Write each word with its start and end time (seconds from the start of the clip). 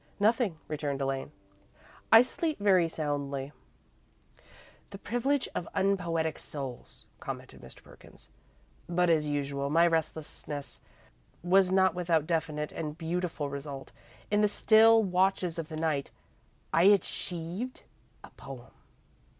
"Nothing," 0.19 0.57
returned 0.67 0.99
Elaine; 0.99 1.31
"I 2.11 2.23
sleep 2.23 2.57
very 2.59 2.89
soundly." 2.89 3.51
"The 4.89 4.97
privilege 4.97 5.47
of 5.53 5.69
unpoetic 5.75 6.39
souls," 6.39 7.05
commented 7.19 7.61
Mr. 7.61 7.83
Perkins. 7.83 8.31
"But, 8.89 9.11
as 9.11 9.27
usual, 9.27 9.69
my 9.69 9.85
restlessness 9.85 10.81
was 11.43 11.71
not 11.71 11.93
without 11.93 12.25
definite 12.25 12.71
and 12.71 12.97
beautiful 12.97 13.51
result. 13.51 13.91
In 14.31 14.41
the 14.41 14.47
still 14.47 15.03
watches 15.03 15.59
of 15.59 15.69
the 15.69 15.77
night, 15.77 16.09
I 16.73 16.85
achieved 16.85 17.83
a 18.23 18.31
poem." 18.31 18.73